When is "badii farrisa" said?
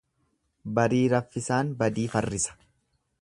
1.83-2.57